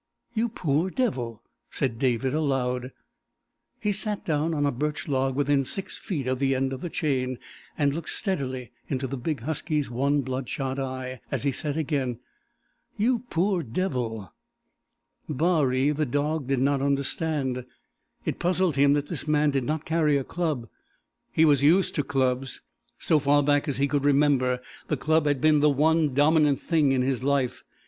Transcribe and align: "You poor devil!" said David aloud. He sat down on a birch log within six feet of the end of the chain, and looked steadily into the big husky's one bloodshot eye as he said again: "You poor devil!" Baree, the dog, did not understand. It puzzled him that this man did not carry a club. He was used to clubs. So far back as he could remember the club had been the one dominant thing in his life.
"You 0.33 0.49
poor 0.49 0.89
devil!" 0.89 1.43
said 1.69 1.99
David 1.99 2.33
aloud. 2.33 2.91
He 3.79 3.91
sat 3.91 4.25
down 4.25 4.55
on 4.55 4.65
a 4.65 4.71
birch 4.71 5.07
log 5.07 5.35
within 5.35 5.63
six 5.63 5.95
feet 5.95 6.25
of 6.25 6.39
the 6.39 6.55
end 6.55 6.73
of 6.73 6.81
the 6.81 6.89
chain, 6.89 7.37
and 7.77 7.93
looked 7.93 8.09
steadily 8.09 8.71
into 8.87 9.05
the 9.05 9.15
big 9.15 9.41
husky's 9.41 9.91
one 9.91 10.21
bloodshot 10.21 10.79
eye 10.79 11.21
as 11.29 11.43
he 11.43 11.51
said 11.51 11.77
again: 11.77 12.17
"You 12.97 13.19
poor 13.29 13.61
devil!" 13.61 14.33
Baree, 15.29 15.91
the 15.91 16.07
dog, 16.07 16.47
did 16.47 16.61
not 16.61 16.81
understand. 16.81 17.63
It 18.25 18.39
puzzled 18.39 18.77
him 18.77 18.93
that 18.93 19.05
this 19.07 19.27
man 19.27 19.51
did 19.51 19.65
not 19.65 19.85
carry 19.85 20.17
a 20.17 20.23
club. 20.23 20.67
He 21.31 21.45
was 21.45 21.61
used 21.61 21.93
to 21.93 22.03
clubs. 22.03 22.61
So 22.97 23.19
far 23.19 23.43
back 23.43 23.67
as 23.67 23.77
he 23.77 23.87
could 23.87 24.05
remember 24.05 24.63
the 24.87 24.97
club 24.97 25.27
had 25.27 25.39
been 25.39 25.59
the 25.59 25.69
one 25.69 26.15
dominant 26.15 26.59
thing 26.59 26.91
in 26.91 27.03
his 27.03 27.21
life. 27.21 27.63